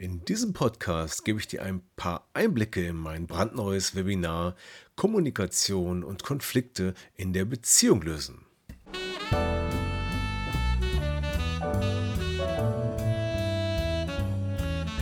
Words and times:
In 0.00 0.24
diesem 0.24 0.52
Podcast 0.52 1.24
gebe 1.24 1.40
ich 1.40 1.48
dir 1.48 1.64
ein 1.64 1.82
paar 1.96 2.28
Einblicke 2.32 2.86
in 2.86 2.94
mein 2.94 3.26
brandneues 3.26 3.96
Webinar 3.96 4.54
Kommunikation 4.94 6.04
und 6.04 6.22
Konflikte 6.22 6.94
in 7.16 7.32
der 7.32 7.44
Beziehung 7.44 8.02
lösen. 8.02 8.46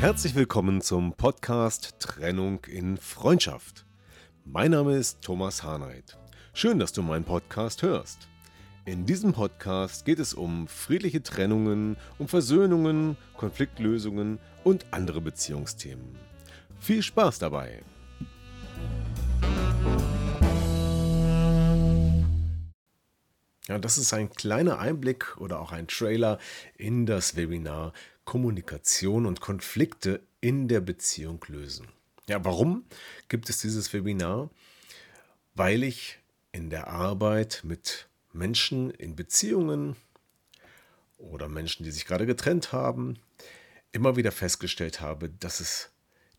Herzlich 0.01 0.35
willkommen 0.35 0.81
zum 0.81 1.13
Podcast 1.13 1.97
Trennung 1.99 2.65
in 2.65 2.97
Freundschaft. 2.97 3.85
Mein 4.47 4.71
Name 4.71 4.97
ist 4.97 5.21
Thomas 5.21 5.63
Harnight. 5.63 6.17
Schön, 6.55 6.79
dass 6.79 6.95
du 6.95 7.03
meinen 7.03 7.25
Podcast 7.27 7.83
hörst. 7.83 8.29
In 8.87 9.05
diesem 9.05 9.33
Podcast 9.33 10.05
geht 10.05 10.21
es 10.21 10.33
um 10.33 10.69
friedliche 10.69 11.21
Trennungen, 11.21 11.97
um 12.19 12.29
Versöhnungen, 12.29 13.17
Konfliktlösungen 13.37 14.39
und 14.63 14.87
andere 14.93 15.21
Beziehungsthemen. 15.21 16.17
Viel 16.79 17.03
Spaß 17.03 17.41
dabei! 17.41 17.83
Ja, 23.67 23.81
das 23.81 23.99
ist 23.99 24.13
ein 24.13 24.31
kleiner 24.31 24.79
Einblick 24.79 25.37
oder 25.39 25.59
auch 25.59 25.73
ein 25.73 25.89
Trailer 25.89 26.39
in 26.77 27.07
das 27.07 27.35
Webinar 27.35 27.93
Kommunikation 28.25 29.27
und 29.27 29.41
Konflikte 29.41 30.21
in 30.41 30.69
der 30.69 30.81
Beziehung 30.81 31.45
lösen. 31.49 31.89
Ja, 32.29 32.45
warum 32.45 32.85
gibt 33.29 33.51
es 33.51 33.59
dieses 33.59 33.93
Webinar? 33.93 34.49
Weil 35.57 35.83
ich 35.83 36.21
in 36.53 36.71
der 36.71 36.87
Arbeit 36.87 37.63
mit 37.65 38.07
Menschen 38.37 38.91
in 38.91 39.17
Beziehungen 39.17 39.97
oder 41.19 41.49
Menschen, 41.49 41.85
die 41.85 41.91
sich 41.91 42.07
gerade 42.07 42.27
getrennt 42.27 42.73
haben, 42.73 43.19
immer 43.93 44.17
wieder 44.17 44.33
festgestellt 44.33 45.01
habe, 45.01 45.31
dass 45.31 45.61
es 45.61 45.91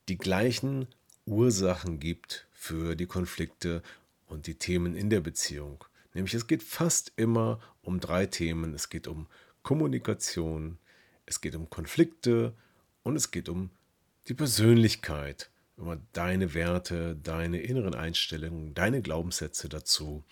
die 0.07 0.17
gleichen 0.17 0.87
Ursachen 1.25 1.99
gibt 1.99 2.47
für 2.51 2.95
die 2.95 3.07
Konflikte 3.07 3.81
und 4.27 4.47
die 4.47 4.55
Themen 4.55 4.95
in 4.95 5.09
der 5.09 5.21
Beziehung. 5.21 5.83
Nämlich 6.13 6.33
es 6.33 6.47
geht 6.47 6.63
fast 6.63 7.11
immer 7.15 7.59
um 7.81 7.99
drei 7.99 8.25
Themen. 8.25 8.73
Es 8.73 8.89
geht 8.89 9.07
um 9.07 9.27
Kommunikation, 9.63 10.77
es 11.25 11.41
geht 11.41 11.55
um 11.55 11.69
Konflikte 11.69 12.53
und 13.03 13.15
es 13.15 13.31
geht 13.31 13.49
um 13.49 13.69
die 14.27 14.33
Persönlichkeit, 14.33 15.49
über 15.77 15.99
deine 16.13 16.53
Werte, 16.53 17.15
deine 17.21 17.61
inneren 17.61 17.95
Einstellungen, 17.95 18.73
deine 18.73 19.01
Glaubenssätze 19.01 19.69
dazu. 19.69 20.23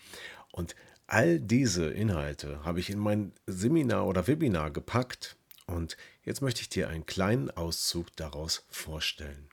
Und 0.52 0.74
All 1.08 1.38
diese 1.38 1.88
Inhalte 1.90 2.64
habe 2.64 2.80
ich 2.80 2.90
in 2.90 2.98
mein 2.98 3.32
Seminar 3.46 4.06
oder 4.06 4.26
Webinar 4.26 4.72
gepackt 4.72 5.36
und 5.66 5.96
jetzt 6.24 6.42
möchte 6.42 6.62
ich 6.62 6.68
dir 6.68 6.88
einen 6.88 7.06
kleinen 7.06 7.50
Auszug 7.50 8.14
daraus 8.16 8.64
vorstellen. 8.70 9.48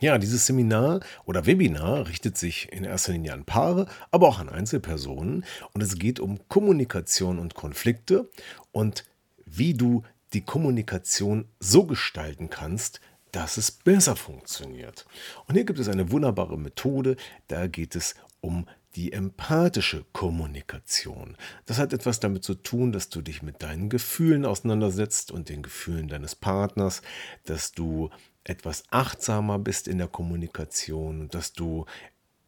Ja, 0.00 0.18
dieses 0.18 0.46
Seminar 0.46 1.00
oder 1.24 1.46
Webinar 1.46 2.08
richtet 2.08 2.36
sich 2.36 2.72
in 2.72 2.84
erster 2.84 3.12
Linie 3.12 3.32
an 3.32 3.44
Paare, 3.44 3.86
aber 4.10 4.28
auch 4.28 4.38
an 4.38 4.48
Einzelpersonen 4.48 5.44
und 5.72 5.82
es 5.82 5.98
geht 5.98 6.20
um 6.20 6.48
Kommunikation 6.48 7.38
und 7.38 7.54
Konflikte 7.54 8.28
und 8.72 9.04
wie 9.44 9.74
du 9.74 10.04
die 10.32 10.44
Kommunikation 10.44 11.46
so 11.58 11.84
gestalten 11.84 12.50
kannst, 12.50 13.00
dass 13.32 13.56
es 13.56 13.70
besser 13.70 14.16
funktioniert. 14.16 15.06
Und 15.46 15.54
hier 15.54 15.64
gibt 15.64 15.78
es 15.78 15.88
eine 15.88 16.10
wunderbare 16.10 16.58
Methode, 16.58 17.16
da 17.48 17.66
geht 17.66 17.94
es 17.94 18.14
um 18.40 18.66
die 18.96 19.12
empathische 19.12 20.04
Kommunikation. 20.12 21.36
Das 21.66 21.78
hat 21.78 21.92
etwas 21.92 22.20
damit 22.20 22.44
zu 22.44 22.54
tun, 22.54 22.92
dass 22.92 23.08
du 23.08 23.20
dich 23.20 23.42
mit 23.42 23.62
deinen 23.62 23.90
Gefühlen 23.90 24.44
auseinandersetzt 24.44 25.30
und 25.30 25.48
den 25.48 25.62
Gefühlen 25.62 26.08
deines 26.08 26.34
Partners, 26.34 27.02
dass 27.44 27.72
du 27.72 28.10
etwas 28.44 28.84
achtsamer 28.90 29.58
bist 29.58 29.88
in 29.88 29.98
der 29.98 30.08
Kommunikation 30.08 31.20
und 31.20 31.34
dass 31.34 31.52
du 31.52 31.84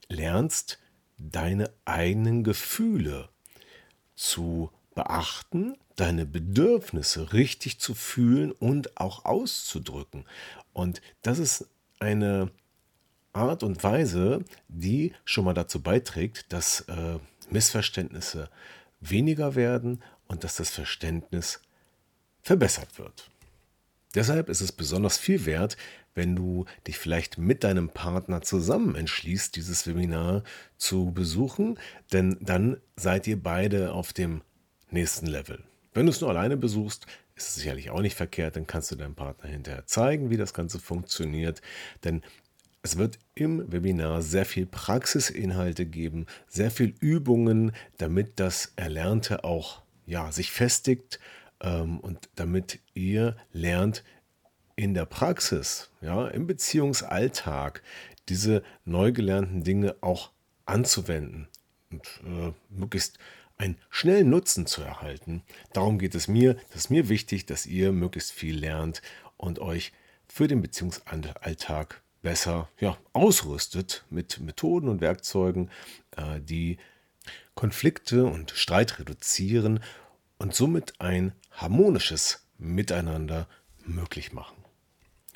lernst, 0.08 0.78
deine 1.18 1.70
eigenen 1.84 2.42
Gefühle 2.44 3.28
zu 4.16 4.70
beachten, 4.94 5.76
deine 5.96 6.24
Bedürfnisse 6.24 7.32
richtig 7.34 7.78
zu 7.78 7.94
fühlen 7.94 8.52
und 8.52 8.96
auch 8.96 9.26
auszudrücken. 9.26 10.24
Und 10.72 11.02
das 11.22 11.38
ist 11.38 11.68
eine 11.98 12.50
Art 13.32 13.62
und 13.62 13.82
Weise, 13.84 14.44
die 14.68 15.12
schon 15.24 15.44
mal 15.44 15.54
dazu 15.54 15.82
beiträgt, 15.82 16.52
dass 16.52 16.82
äh, 16.82 17.18
Missverständnisse 17.50 18.48
weniger 19.00 19.54
werden 19.54 20.02
und 20.26 20.44
dass 20.44 20.56
das 20.56 20.70
Verständnis 20.70 21.60
verbessert 22.42 22.98
wird. 22.98 23.30
Deshalb 24.14 24.48
ist 24.48 24.60
es 24.60 24.72
besonders 24.72 25.18
viel 25.18 25.46
wert, 25.46 25.76
wenn 26.14 26.34
du 26.34 26.64
dich 26.86 26.98
vielleicht 26.98 27.38
mit 27.38 27.62
deinem 27.62 27.88
Partner 27.88 28.42
zusammen 28.42 28.96
entschließt, 28.96 29.54
dieses 29.54 29.86
Webinar 29.86 30.42
zu 30.76 31.12
besuchen, 31.12 31.78
denn 32.12 32.36
dann 32.40 32.78
seid 32.96 33.26
ihr 33.28 33.40
beide 33.40 33.92
auf 33.92 34.12
dem 34.12 34.42
nächsten 34.90 35.26
Level. 35.26 35.62
Wenn 35.94 36.06
du 36.06 36.10
es 36.10 36.20
nur 36.20 36.30
alleine 36.30 36.56
besuchst, 36.56 37.06
ist 37.36 37.48
es 37.50 37.54
sicherlich 37.54 37.90
auch 37.90 38.00
nicht 38.00 38.16
verkehrt, 38.16 38.56
dann 38.56 38.66
kannst 38.66 38.90
du 38.90 38.96
deinem 38.96 39.14
Partner 39.14 39.48
hinterher 39.48 39.86
zeigen, 39.86 40.30
wie 40.30 40.36
das 40.36 40.52
Ganze 40.52 40.80
funktioniert, 40.80 41.62
denn 42.02 42.22
es 42.82 42.96
wird 42.96 43.18
im 43.34 43.70
Webinar 43.70 44.22
sehr 44.22 44.46
viel 44.46 44.66
Praxisinhalte 44.66 45.86
geben, 45.86 46.26
sehr 46.48 46.70
viel 46.70 46.94
Übungen, 47.00 47.72
damit 47.98 48.40
das 48.40 48.72
Erlernte 48.76 49.44
auch 49.44 49.82
ja, 50.06 50.32
sich 50.32 50.50
festigt 50.50 51.20
ähm, 51.60 52.00
und 52.00 52.28
damit 52.36 52.80
ihr 52.94 53.36
lernt, 53.52 54.02
in 54.76 54.94
der 54.94 55.04
Praxis, 55.04 55.90
ja, 56.00 56.26
im 56.28 56.46
Beziehungsalltag, 56.46 57.82
diese 58.30 58.62
neu 58.86 59.12
gelernten 59.12 59.62
Dinge 59.62 59.96
auch 60.00 60.30
anzuwenden 60.64 61.48
und 61.90 62.06
äh, 62.24 62.52
möglichst 62.70 63.18
einen 63.58 63.76
schnellen 63.90 64.30
Nutzen 64.30 64.64
zu 64.64 64.80
erhalten. 64.80 65.42
Darum 65.74 65.98
geht 65.98 66.14
es 66.14 66.28
mir. 66.28 66.54
Das 66.70 66.84
ist 66.84 66.90
mir 66.90 67.10
wichtig, 67.10 67.44
dass 67.44 67.66
ihr 67.66 67.92
möglichst 67.92 68.32
viel 68.32 68.58
lernt 68.58 69.02
und 69.36 69.58
euch 69.58 69.92
für 70.26 70.48
den 70.48 70.62
Beziehungsalltag 70.62 72.00
besser 72.22 72.68
ja, 72.78 72.96
ausrüstet 73.12 74.04
mit 74.10 74.40
Methoden 74.40 74.88
und 74.88 75.00
Werkzeugen, 75.00 75.70
äh, 76.16 76.40
die 76.40 76.78
Konflikte 77.54 78.24
und 78.24 78.52
Streit 78.52 78.98
reduzieren 78.98 79.80
und 80.38 80.54
somit 80.54 81.00
ein 81.00 81.32
harmonisches 81.50 82.46
Miteinander 82.58 83.46
möglich 83.84 84.32
machen. 84.32 84.56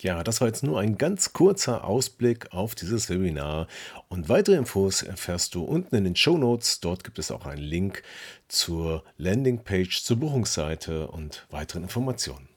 Ja, 0.01 0.23
das 0.23 0.41
war 0.41 0.49
jetzt 0.49 0.63
nur 0.63 0.81
ein 0.81 0.99
ganz 0.99 1.33
kurzer 1.33 1.85
Ausblick 1.85 2.53
auf 2.53 2.75
dieses 2.75 3.09
Webinar 3.09 3.69
und 4.09 4.29
weitere 4.29 4.57
Infos 4.57 5.03
erfährst 5.03 5.55
du 5.55 5.65
unten 5.65 5.95
in 5.95 6.05
den 6.05 6.17
Show 6.17 6.37
Notes. 6.37 6.81
Dort 6.81 7.05
gibt 7.05 7.19
es 7.19 7.31
auch 7.31 7.47
einen 7.47 7.63
Link 7.63 8.03
zur 8.49 9.05
Landingpage, 9.17 10.03
zur 10.03 10.19
Buchungsseite 10.19 11.07
und 11.07 11.47
weiteren 11.51 11.85
Informationen. 11.85 12.49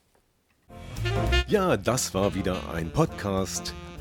Ja, 1.46 1.76
das 1.76 2.12
war 2.12 2.34
wieder 2.34 2.70
ein 2.74 2.92
Podcast 2.92 3.72